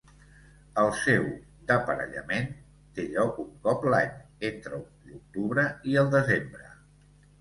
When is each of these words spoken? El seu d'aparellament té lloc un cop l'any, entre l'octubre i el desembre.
El 0.83 0.87
seu 0.99 1.25
d'aparellament 1.71 2.49
té 2.95 3.05
lloc 3.11 3.37
un 3.43 3.51
cop 3.67 3.87
l'any, 3.95 4.17
entre 4.53 4.81
l'octubre 4.81 5.67
i 5.93 5.99
el 6.05 6.11
desembre. 6.21 6.67